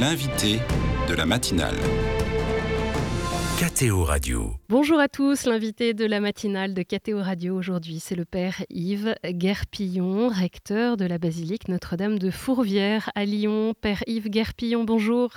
[0.00, 0.60] L'invité
[1.08, 1.74] de la matinale.
[3.58, 4.52] KTO Radio.
[4.68, 9.16] Bonjour à tous, l'invité de la matinale de KTO Radio aujourd'hui, c'est le père Yves
[9.24, 13.74] Guerpillon, recteur de la basilique Notre-Dame de Fourvière à Lyon.
[13.80, 15.30] Père Yves Guerpillon, bonjour.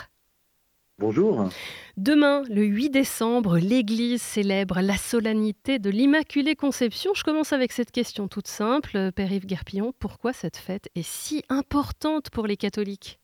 [0.99, 1.49] Bonjour.
[1.97, 7.15] Demain, le 8 décembre, l'Église célèbre la solennité de l'Immaculée Conception.
[7.15, 9.11] Je commence avec cette question toute simple.
[9.15, 13.20] Père Yves Guerpillon, pourquoi cette fête est si importante pour les catholiques?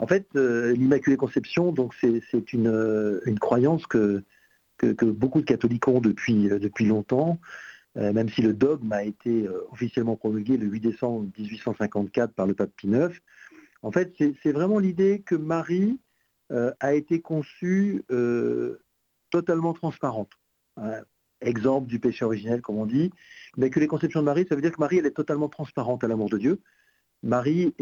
[0.00, 4.24] En fait, euh, l'Immaculée Conception, c'est une, euh, croyance que,
[5.02, 7.38] beaucoup de catholiques ont depuis, euh, longtemps.
[7.96, 12.70] même si le dogme a été officiellement promulgué le 8 décembre 1854 par le pape
[12.76, 13.10] Pie IX,
[13.82, 15.98] en fait, c'est vraiment l'idée que Marie
[16.50, 18.02] a été conçue
[19.30, 20.30] totalement transparente.
[21.42, 23.10] exemple du péché originel, comme on dit.
[23.56, 26.04] Mais que les conceptions de Marie, ça veut dire que Marie, elle est totalement transparente
[26.04, 26.60] à l'amour de Dieu.
[27.22, 27.74] Marie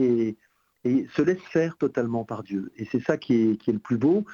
[1.15, 2.70] se laisse faire totalement par Dieu.
[2.77, 4.25] Et c'est ça qui est, le plus beau.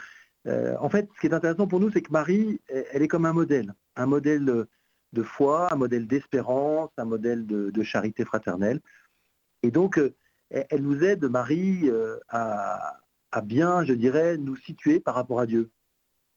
[0.47, 3.27] Euh, en fait, ce qui est intéressant pour nous, c'est que Marie, elle est comme
[3.27, 3.74] un modèle.
[3.96, 4.66] Un modèle
[5.12, 8.80] de foi, un modèle d'espérance, un modèle de, charité fraternelle.
[9.62, 10.00] Et donc,
[10.50, 11.91] elle nous aide, Marie,
[12.28, 12.98] à,
[13.34, 15.70] à bien, je dirais, nous situer par rapport à Dieu,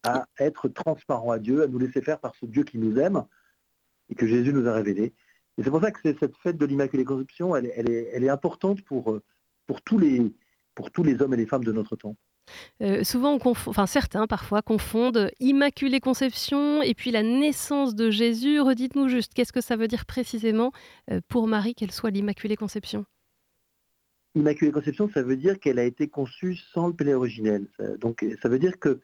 [0.03, 3.23] à être transparent à Dieu, à nous laisser faire par ce Dieu qui nous aime
[4.09, 5.13] et que Jésus nous a révélé.
[5.57, 9.19] Et c'est pour ça que cette fête de l'Immaculée Conception, elle, est, importante pour,
[9.67, 10.21] pour, tous les,
[10.75, 12.15] pour tous les hommes et les femmes de notre temps.
[12.81, 18.61] Euh, souvent, on enfin certains parfois confondent Immaculée Conception et puis la naissance de Jésus.
[18.61, 20.71] Redites-nous juste, qu'est-ce que ça veut dire précisément
[21.11, 23.05] euh, pour Marie qu'elle soit l'Immaculée Conception?
[24.35, 27.67] Immaculée Conception, ça veut dire qu'elle a été conçue sans le péché originel.
[27.99, 29.01] Donc ça veut dire que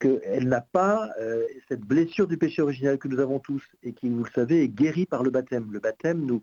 [0.00, 4.08] qu'elle n'a pas euh, cette blessure du péché originel que nous avons tous et qui,
[4.08, 5.70] vous le savez, est guérie par le baptême.
[5.70, 6.42] Le baptême nous,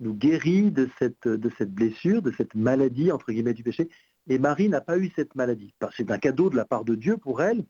[0.00, 3.88] nous guérit de cette, de cette blessure, de cette maladie, entre guillemets, du péché.
[4.28, 5.74] Et Marie n'a pas eu cette maladie.
[5.96, 7.64] C'est un cadeau de la part de Dieu pour elle.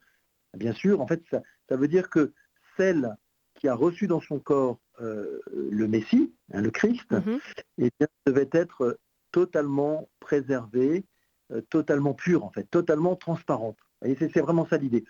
[0.57, 2.33] Bien sûr, en fait, ça, ça veut dire que
[2.77, 3.17] celle
[3.55, 5.41] qui a reçu dans son corps euh,
[5.71, 7.41] le Messie, hein, le Christ, mm-hmm.
[7.79, 7.91] eh
[8.27, 8.99] devait être
[9.31, 11.05] totalement préservée,
[11.53, 13.77] euh, totalement pure en fait, totalement transparente.
[14.03, 15.05] C'est vraiment ça l'idée.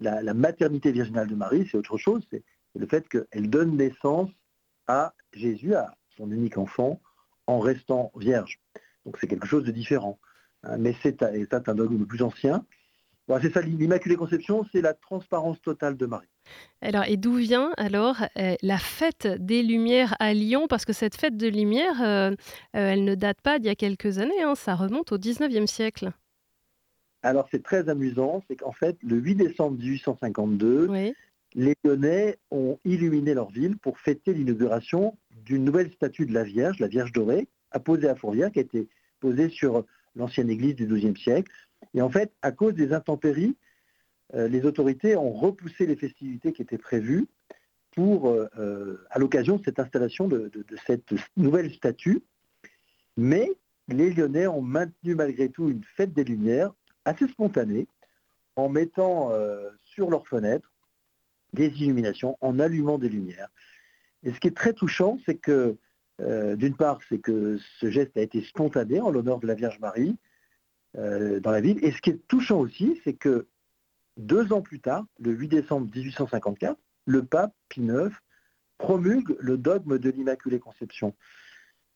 [0.00, 2.42] La, maternité virginale de Marie, c'est autre chose, c'est
[2.74, 4.30] le fait qu'elle donne naissance
[4.88, 7.00] à Jésus, à son unique enfant,
[7.46, 8.60] en restant vierge.
[9.04, 10.18] Donc c'est quelque chose de différent.
[10.62, 10.78] Hein.
[10.78, 12.64] Mais c'est un dogme plus ancien
[13.40, 16.28] c'est ça, l'Immaculée Conception, c'est la transparence totale de Marie.
[16.80, 20.66] Alors, et d'où vient alors euh, la fête des Lumières à Lyon?
[20.68, 22.34] Parce que cette fête de Lumière, euh, euh,
[22.74, 26.12] elle ne date pas d'il y a quelques années, hein, ça remonte au 19e siècle.
[27.22, 30.90] Alors, c'est très amusant, c'est qu'en fait, le 8 décembre 1852,
[31.54, 36.78] les Lyonnais ont illuminé leur ville pour fêter l'inauguration d'une nouvelle statue de la Vierge,
[36.78, 38.88] la Vierge dorée, apposée à Fourvière, qui a été
[39.20, 39.84] posée sur
[40.16, 41.50] l'ancienne église du XIIe siècle.
[41.94, 43.56] Et en fait, à cause des intempéries,
[44.34, 47.26] euh, les autorités ont repoussé les festivités qui étaient prévues
[47.92, 50.50] pour, euh, euh, à l'occasion de cette installation de,
[50.86, 52.22] cette nouvelle statue.
[53.16, 53.50] Mais
[53.88, 56.72] les Lyonnais ont maintenu malgré tout une fête des Lumières
[57.04, 57.86] assez spontanée
[58.56, 59.32] en mettant
[59.84, 60.70] sur leurs fenêtres
[61.52, 63.48] des illuminations, en allumant des lumières.
[64.22, 65.76] Et ce qui est très touchant, c'est que,
[66.18, 70.16] d'une part, c'est que ce geste a été spontané en l'honneur de la Vierge Marie,
[70.98, 71.78] euh, dans la ville.
[71.82, 73.48] Et ce qui est touchant aussi, c'est que
[74.18, 78.10] deux ans plus tard, le 8 décembre 1854, le pape Pie IX
[78.76, 81.14] promulgue le dogme de l'Immaculée Conception,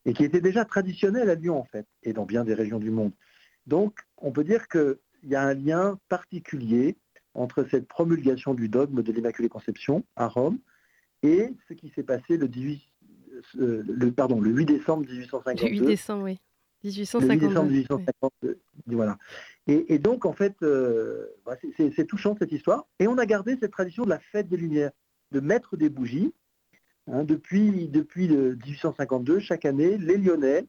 [0.06, 2.90] et qui était déjà traditionnel à Lyon en fait, et dans bien des régions du
[2.90, 3.12] monde.
[3.66, 6.96] Donc on peut dire qu'il y a un lien particulier
[7.34, 10.58] entre cette promulgation du dogme de l'Immaculée Conception à Rome
[11.22, 12.82] et ce qui s'est passé le, 18,
[13.58, 15.64] euh, le, pardon, le 8 décembre 1852.
[15.64, 16.40] Le 8 décembre, oui.
[16.84, 18.60] 1852.
[18.86, 19.18] voilà.
[19.66, 22.86] Et, donc, en fait, euh, bah, c'est touchant cette histoire.
[23.00, 24.92] Et on a gardé cette tradition de la fête des Lumières,
[25.32, 26.32] de mettre des bougies.
[27.08, 30.66] Hein, depuis, depuis 1852, chaque année, les Lyonnais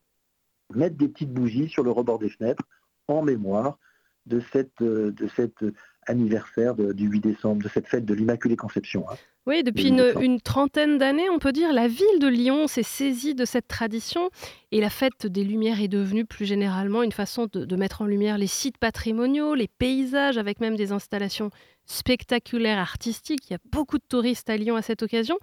[0.73, 2.63] mettent des petites bougies sur le rebord des fenêtres
[3.07, 3.77] en mémoire
[4.25, 5.63] de cette, euh, de cette
[6.07, 9.05] anniversaire du 8 décembre, de cette fête de l'Immaculée Conception.
[9.09, 9.15] Hein.
[9.47, 13.45] Oui, depuis une, trentaine d'années, on peut dire, la ville de Lyon s'est saisie de
[13.45, 14.29] cette tradition
[14.73, 18.37] et la fête des Lumières est devenue plus généralement une façon de, mettre en lumière
[18.37, 21.49] les sites patrimoniaux, les paysages, avec même des installations
[21.85, 23.49] spectaculaires, artistiques.
[23.49, 25.37] Il y a beaucoup de touristes à Lyon à cette occasion.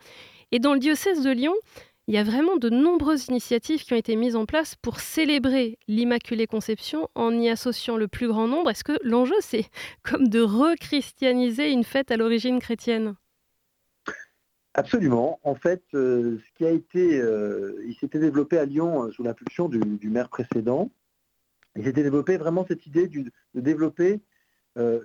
[0.53, 1.55] Et dans le diocèse de Lyon,
[2.07, 5.79] il y a vraiment de nombreuses initiatives qui ont été mises en place pour célébrer
[5.89, 8.71] l'Immaculée Conception en y associant le plus grand nombre.
[8.71, 9.67] Est-ce que l'enjeu, c'est
[10.03, 13.15] comme de rechristianiser une fête à l'origine chrétienne?
[14.75, 15.39] Absolument.
[15.45, 19.23] En fait, euh, ce qui a été, euh, il s'était développé à Lyon euh, sous
[19.23, 20.91] l'impulsion du, maire précédent,
[21.77, 24.21] Ils s'étaient développé vraiment cette idée de développer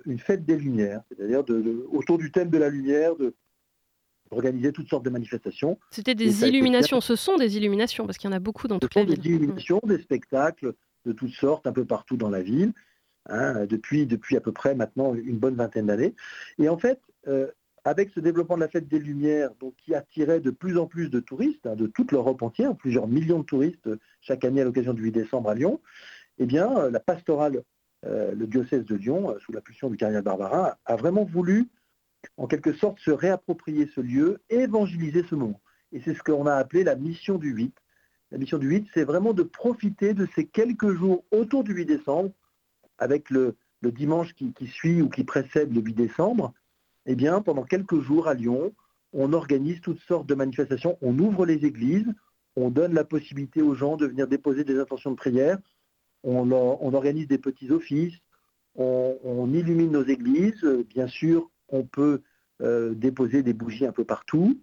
[0.04, 1.44] une fête des Lumières, c'est-à-dire
[1.92, 3.36] autour du thème de la lumière, de,
[4.30, 5.78] d'organiser toutes sortes de manifestations.
[5.90, 8.94] C'était des illuminations, ce sont des illuminations, parce qu'il y en a beaucoup dans toute
[8.94, 9.18] la ville.
[9.18, 10.74] Des illuminations, des spectacles
[11.04, 12.72] de toutes sortes, un peu partout dans la ville,
[13.28, 16.14] hein, depuis, depuis à peu près maintenant une bonne vingtaine d'années.
[16.58, 17.48] Et en fait, euh,
[17.84, 21.08] avec ce développement de la fête des Lumières, donc, qui attirait de plus en plus
[21.08, 23.88] de touristes, hein, de toute l'Europe entière, plusieurs millions de touristes
[24.20, 25.80] chaque année à l'occasion du 8 décembre à Lyon,
[26.38, 27.62] eh bien, euh, la pastorale,
[28.06, 31.68] euh, le diocèse de Lyon, sous la pulsion du cardinal Barbarin, a vraiment voulu
[32.36, 35.60] en quelque sorte se réapproprier ce lieu, évangéliser ce moment.
[35.92, 37.74] Et c'est ce qu'on a appelé la mission du 8.
[38.30, 41.84] La mission du 8, c'est vraiment de profiter de ces quelques jours autour du 8
[41.86, 42.30] décembre,
[42.98, 46.52] avec le, dimanche qui, suit ou qui précède le 8 décembre.
[47.06, 48.72] Eh bien, pendant quelques jours à Lyon,
[49.12, 52.06] on organise toutes sortes de manifestations, on ouvre les églises,
[52.54, 55.58] on donne la possibilité aux gens de venir déposer des intentions de prière,
[56.22, 56.52] on,
[56.94, 58.18] organise des petits offices,
[58.76, 62.22] on, on, illumine nos églises, bien sûr, on peut
[62.62, 64.60] euh, déposer des bougies un peu partout.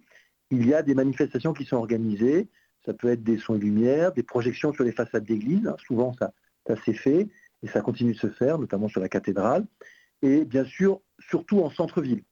[0.50, 2.48] Il y a des manifestations qui sont organisées.
[2.84, 5.66] Ça peut être des sons et lumières, des projections sur les façades d'église.
[5.66, 5.76] Hein.
[5.86, 6.32] Souvent, ça,
[6.66, 7.28] ça s'est fait
[7.62, 9.66] et ça continue de se faire, notamment sur la cathédrale.
[10.22, 12.22] Et bien sûr, surtout en centre-ville.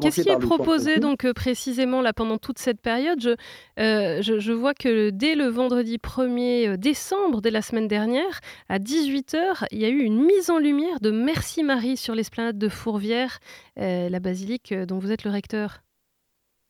[0.00, 3.36] Qu'est-ce qui est proposé donc euh, précisément là pendant toute cette période?
[3.78, 8.40] Euh, je, je, vois que dès le vendredi 1er euh, décembre, dès la semaine dernière,
[8.68, 12.58] à 18h, il y a eu une mise en lumière de Merci Marie sur l'esplanade
[12.58, 13.38] de Fourvière,
[13.76, 15.82] la basilique dont vous êtes le recteur.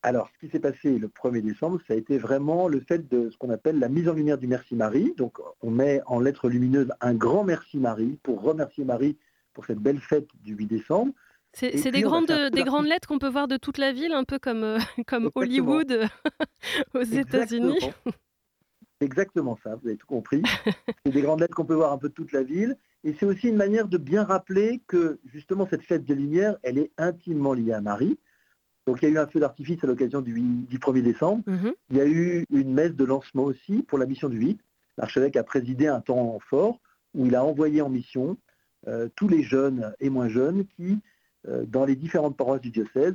[0.03, 3.31] Alors, ce qui s'est passé le 1er décembre, ça a été vraiment le fait de
[3.31, 5.13] ce qu'on appelle la mise en lumière du Merci Marie.
[5.17, 9.17] Donc, on met en lettres lumineuses un grand Merci Marie pour remercier Marie
[9.55, 11.13] pour cette belle fête du 8 décembre.
[11.55, 14.39] C'est des grandes, des grandes lettres qu'on peut voir de toute la ville, un peu
[14.39, 16.07] comme, euh, comme Hollywood euh,
[16.95, 17.79] aux États-Unis.
[19.01, 20.43] Exactement ça, vous avez tout compris.
[21.05, 22.77] c'est des grandes lettres qu'on peut voir un peu de toute la ville.
[23.05, 26.79] Et c'est aussi une manière de bien rappeler que justement cette fête des Lumières, elle
[26.79, 28.19] est intimement liée à Marie.
[28.87, 31.45] Donc il y a eu un feu d'artifice à l'occasion du, 1er décembre.
[31.47, 31.73] Mm-hmm.
[31.91, 34.61] Il y a eu une messe de lancement aussi pour la mission du 8.
[34.97, 36.81] L'archevêque a présidé un temps fort
[37.15, 38.37] où il a envoyé en mission
[38.89, 40.99] euh, tous les jeunes et moins jeunes qui
[41.67, 43.15] dans les différentes paroisses du diocèse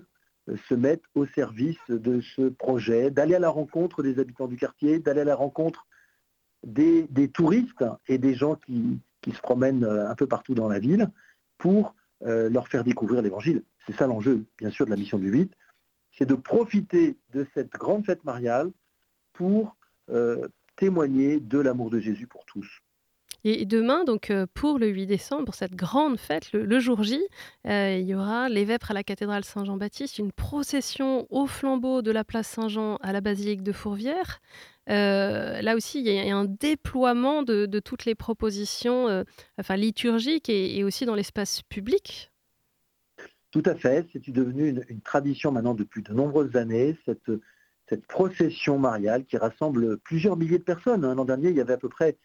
[0.49, 4.57] euh, se mettent au service de ce projet, d'aller à la rencontre des habitants du
[4.57, 5.87] quartier, d'aller à la rencontre
[6.65, 11.09] des, touristes et des gens qui, se promènent euh, un peu partout dans la ville
[11.57, 11.95] pour
[12.25, 13.63] leur faire découvrir l'Évangile.
[13.85, 15.51] C'est ça l'enjeu, bien sûr, de la mission du 8,
[16.17, 18.71] c'est de profiter de cette grande fête mariale
[19.33, 19.75] pour
[20.77, 22.81] témoigner de l'amour de Jésus pour tous.
[23.45, 27.21] Et demain, donc euh, pour le 8 décembre, pour cette grande fête, le, jour J,
[27.67, 32.23] euh, il y aura les à la cathédrale Saint-Jean-Baptiste, une procession au flambeau de la
[32.23, 34.39] place Saint-Jean à la basilique de Fourvière.
[34.89, 39.23] Euh, là aussi, il y a un déploiement de, toutes les propositions
[39.59, 42.31] enfin, liturgiques et, aussi dans l'espace public.
[43.51, 44.07] Tout à fait.
[44.13, 47.31] C'est devenu une, tradition maintenant depuis de nombreuses années, cette,
[47.89, 51.03] cette procession mariale qui rassemble plusieurs milliers de personnes.
[51.03, 51.15] Hein.
[51.15, 52.17] L'an dernier, il y avait à peu près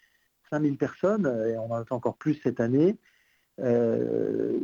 [0.51, 2.97] 5000 personnes, euh, et on en attend encore plus cette année.
[3.61, 4.59] Euh,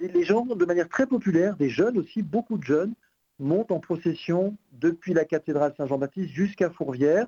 [0.00, 2.94] les gens, de manière très populaire, des jeunes aussi, beaucoup de jeunes,
[3.38, 7.26] montent en procession depuis la cathédrale Saint-Jean-Baptiste jusqu'à Fourvière.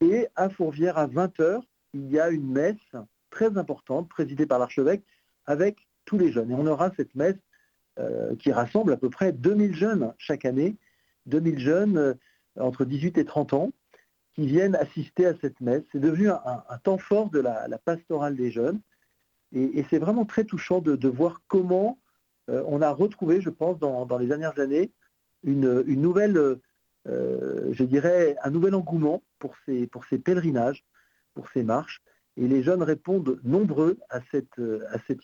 [0.00, 1.60] Et à Fourvière, à 20h,
[1.94, 2.76] il y a une messe
[3.30, 5.02] très importante, présidée par l'archevêque,
[5.46, 6.50] avec tous les jeunes.
[6.50, 7.36] Et on aura cette messe
[7.98, 10.76] euh, qui rassemble à peu près 2000 jeunes chaque année,
[11.26, 12.16] 2000 jeunes
[12.58, 13.72] entre 18 et 30 ans,
[14.34, 15.82] qui viennent assister à cette messe.
[15.92, 18.80] C'est devenu un, temps fort de la, pastorale des jeunes.
[19.52, 21.98] Et, c'est vraiment très touchant de, voir comment
[22.48, 24.92] euh, on a retrouvé, je pense, dans, les dernières années,
[25.42, 26.58] une, nouvelle,
[27.08, 30.84] euh, je dirais, un nouvel engouement pour ces, pèlerinages,
[31.34, 32.00] pour ces marches.
[32.36, 34.54] Et les jeunes répondent nombreux à cette,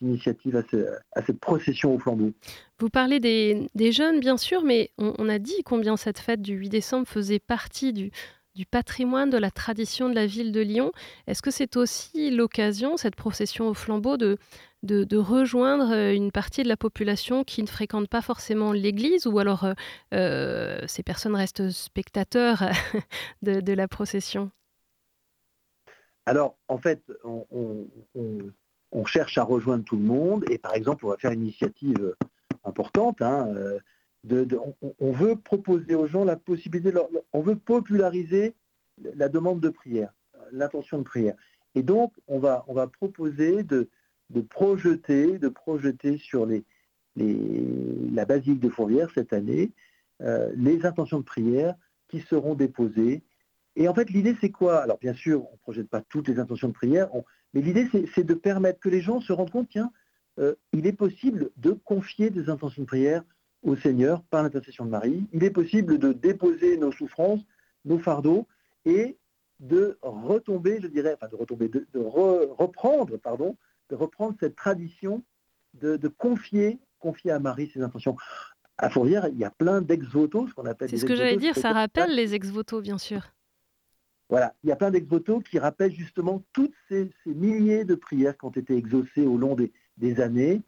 [0.00, 0.56] initiative,
[1.14, 2.32] à, cette procession au flambeau.
[2.80, 6.68] Vous parlez des, jeunes, bien sûr, mais on, a dit combien cette fête du 8
[6.68, 8.10] décembre faisait partie du,
[8.56, 10.90] du patrimoine, de la tradition de la ville de Lyon.
[11.26, 14.38] Est-ce que c'est aussi l'occasion, cette procession au flambeau, de,
[15.16, 19.64] rejoindre euh, une partie de la population qui ne fréquente pas forcément l'église ou alors
[19.64, 19.74] euh,
[20.14, 22.62] euh, ces personnes restent spectateurs
[23.42, 24.50] de, la procession?
[26.24, 31.18] Alors, en fait, on, cherche à rejoindre tout le monde et par exemple, on va
[31.18, 32.14] faire une initiative
[32.64, 33.20] importante.
[33.20, 33.52] Hein,
[35.00, 36.92] on, veut proposer aux gens la possibilité,
[37.32, 38.54] on veut populariser
[39.14, 40.12] la demande de prière,
[40.52, 41.34] l'intention de prière.
[41.74, 42.64] Et donc, on va,
[42.98, 43.88] proposer de,
[44.48, 46.46] projeter, de projeter sur
[47.16, 49.70] la basilique de Fourvière cette année
[50.22, 51.74] euh, les intentions de prière
[52.08, 53.22] qui seront déposées.
[53.74, 54.78] Et en fait, l'idée, c'est quoi?
[54.78, 57.10] Alors, bien sûr, on ne projette pas toutes les intentions de prière,
[57.52, 59.92] Mais l'idée, c'est de permettre que les gens se rendent compte, tiens,
[60.38, 63.22] euh, il est possible de confier des intentions de prière
[63.62, 65.26] au Seigneur par l'intercession de Marie.
[65.32, 67.40] Il est possible de déposer nos souffrances,
[67.84, 68.46] nos fardeaux,
[68.84, 69.16] et
[69.60, 73.56] de retomber, je dirais, enfin de retomber, de, reprendre, pardon,
[73.90, 75.22] de reprendre cette tradition
[75.74, 78.16] de, confier, confier à Marie ses intentions.
[78.78, 80.90] À Fourvière, il y a plein ex-votos, ce qu'on appelle.
[80.90, 83.32] C'est ce que j'allais dire, ça rappelle les ex-votos, bien sûr.
[84.28, 88.44] Voilà, il y a plein d'ex-votos qui rappellent justement toutes ces, milliers de prières qui
[88.44, 90.62] ont été exaucées au long des, années.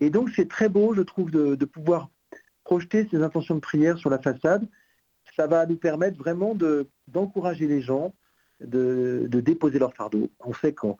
[0.00, 2.10] Et donc, c'est très beau, je trouve, de, pouvoir
[2.66, 4.66] projeter ces intentions de prière sur la façade.
[5.36, 6.56] Ça va nous permettre vraiment
[7.06, 8.12] d'encourager les gens
[8.60, 10.30] de, déposer leur fardeau.
[10.44, 10.94] On sait qu'il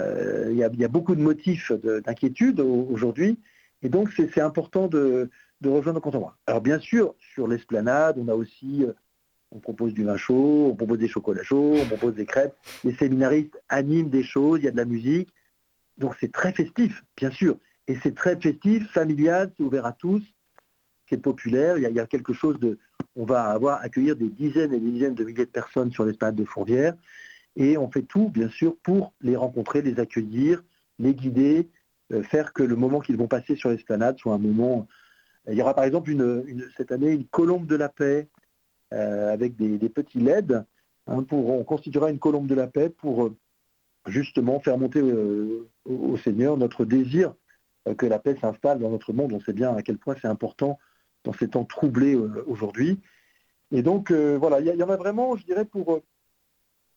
[0.00, 3.38] euh, y, a beaucoup de motifs d'inquiétude aujourd'hui.
[3.82, 5.30] Et donc, c'est important de,
[5.64, 6.36] rejoindre le moi.
[6.46, 8.92] Alors, bien sûr, sur l'esplanade, on a aussi euh,
[9.52, 12.54] on propose du vin chaud, on propose des chocolats chauds, on propose des crêpes.
[12.84, 15.32] Les séminaristes animent des choses, il y a de la musique.
[15.96, 17.56] Donc c'est très festif, bien sûr.
[17.88, 20.22] Et c'est très festif, familial, c'est ouvert à tous,
[21.08, 21.78] c'est populaire.
[21.78, 22.78] Il y, a, quelque chose de.
[23.14, 26.36] On va avoir accueillir des dizaines et des dizaines de milliers de personnes sur l'esplanade
[26.36, 26.94] de Fourvière.
[27.56, 30.62] Et on fait tout, bien sûr, pour les rencontrer, les accueillir,
[30.98, 31.68] les guider,
[32.12, 34.86] euh, faire que le moment qu'ils vont passer sur l'esplanade soit un moment.
[35.48, 36.12] Il y aura par exemple
[36.76, 38.28] cette année une colombe de la paix
[38.92, 40.64] euh, avec des, petits LED.
[41.08, 43.36] Hein, on constituera une colombe de la paix pour euh,
[44.06, 47.34] justement faire monter euh, au Seigneur notre désir
[47.98, 49.32] que la paix s'installe dans notre monde.
[49.32, 50.78] On sait bien à quel point c'est important
[51.26, 52.14] dans ces temps troublés
[52.46, 52.98] aujourd'hui.
[53.72, 56.00] Et donc, voilà, il y, en a vraiment, je dirais, pour,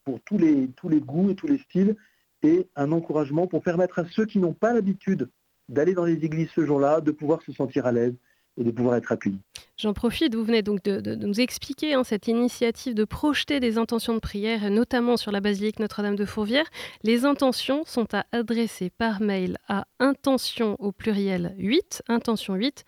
[0.06, 1.96] pour tous, les, tous les goûts et tous les styles,
[2.42, 5.30] et un encouragement pour permettre à ceux qui n'ont pas l'habitude
[5.68, 8.16] d'aller dans les églises ce jour-là, de pouvoir se sentir à l'aise,
[8.58, 9.40] et de pouvoir être accueillis.
[9.78, 14.14] J'en profite, vous venez donc de, nous expliquer hein, cette initiative de projeter des intentions
[14.14, 16.66] de prière, notamment sur la basilique Notre-Dame de Fourvière.
[17.04, 22.84] Les intentions sont à adresser par mail à intention au pluriel 8, intention 8,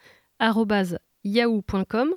[1.24, 2.14] yahoo.com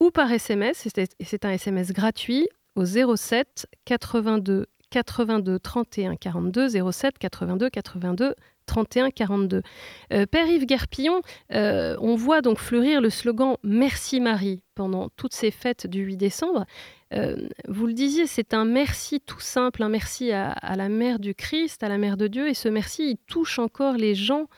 [0.00, 0.88] ou par SMS,
[1.20, 8.34] c'est un SMS gratuit au 07 82 82 31 42 07 82 82
[8.66, 9.62] 31-42.
[10.12, 11.22] Euh, Père Yves Garpillon,
[11.52, 16.16] euh, on voit donc fleurir le slogan Merci Marie pendant toutes ces fêtes du 8
[16.16, 16.66] décembre.
[17.14, 17.36] Euh,
[17.68, 21.82] vous le disiez, c'est un merci tout simple, un merci à, la Mère du Christ,
[21.84, 24.48] à la Mère de Dieu, et ce merci, il touche encore les gens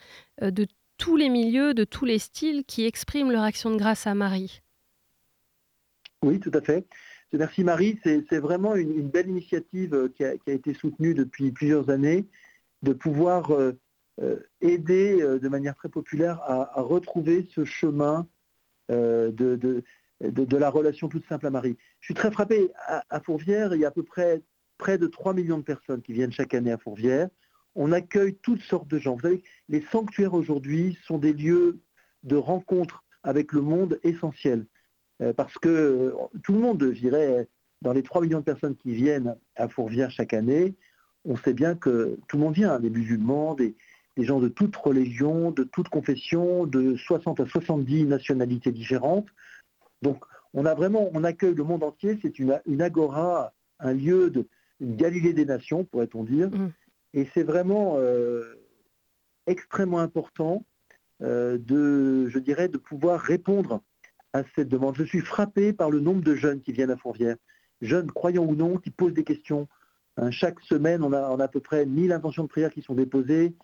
[0.41, 0.67] de
[0.99, 4.61] tous les milieux, de tous les styles qui expriment leur action de grâce à Marie.
[6.23, 6.87] Oui, tout à fait.
[7.33, 12.27] Merci Marie, c'est vraiment une, belle initiative qui a, été soutenue depuis plusieurs années,
[12.83, 13.53] de pouvoir
[14.21, 18.27] euh, aider euh, de manière très populaire à, retrouver ce chemin
[18.91, 19.85] euh, de,
[20.57, 21.77] la relation toute simple à Marie.
[22.01, 22.73] Je suis très frappé.
[22.87, 24.43] À, Fourvière, il y a à peu près
[24.77, 27.29] près de 3 millions de personnes qui viennent chaque année à Fourvière.
[27.81, 29.15] On accueille toutes sortes de gens.
[29.15, 31.79] Vous savez, les sanctuaires aujourd'hui sont des lieux
[32.25, 34.67] de rencontre avec le monde essentiel.
[35.37, 37.49] parce que tout le monde, je dirais,
[37.83, 40.75] dans les 3 millions de personnes qui viennent à Fourvière chaque année,
[41.25, 43.77] on sait bien que tout le monde vient, des musulmans, des,
[44.17, 49.29] gens de toute religion, de toute confession, de 60 à 70 nationalités différentes.
[50.03, 54.49] Donc on a vraiment, on accueille le monde entier, c'est une, agora, un lieu de
[54.81, 56.51] Galilée des nations, pourrait-on dire.
[56.51, 56.73] Mm.
[57.15, 58.55] Et c'est vraiment euh,
[59.47, 60.65] extrêmement important
[61.23, 63.83] euh, de, je dirais, de pouvoir répondre
[64.33, 64.97] à cette demande.
[64.97, 67.37] Je suis frappé par le nombre de jeunes qui viennent à Fourvière,
[67.81, 69.69] jeunes croyants ou non, qui posent des questions.
[70.17, 73.55] Hein, chaque semaine, on a, à peu près 1000 intentions de prière qui sont déposées.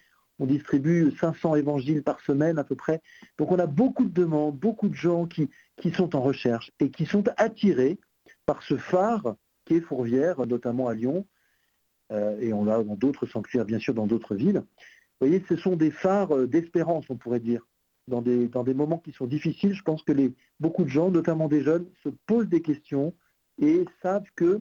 [0.41, 3.01] On distribue 500 évangiles par semaine à peu près.
[3.39, 6.91] Donc on a beaucoup de demandes, beaucoup de gens qui, qui sont en recherche et
[6.91, 8.01] qui sont attirés
[8.47, 11.25] par ce phare qui est Fourvière, notamment à Lyon,
[12.13, 14.63] euh, et on l'a dans d'autres sanctuaires, bien sûr, dans d'autres villes.
[15.21, 17.67] Vous voyez, ce sont des phares euh, d'espérance, on pourrait dire.
[18.07, 20.13] Dans des, moments qui sont difficiles, je pense que
[20.61, 23.15] beaucoup de gens, notamment des jeunes, se posent des questions
[23.59, 24.61] et savent que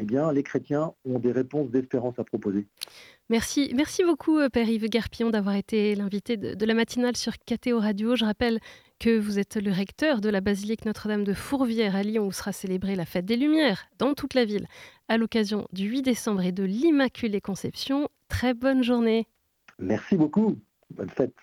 [0.00, 2.66] eh bien, les chrétiens ont des réponses d'espérance à proposer.
[3.28, 7.78] Merci, merci beaucoup, euh, Père Yves Garpion, d'avoir été l'invité de, la matinale sur KTO
[7.78, 8.16] Radio.
[8.16, 8.58] Je rappelle
[8.98, 12.52] que vous êtes le recteur de la basilique Notre-Dame de Fourvière à Lyon, où sera
[12.52, 14.66] célébrée la fête des Lumières dans toute la ville,
[15.08, 18.08] à l'occasion du 8 décembre et de l'Immaculée Conception.
[18.28, 19.26] Très bonne journée.
[19.78, 20.58] Merci beaucoup.
[20.90, 21.34] Bonne fête.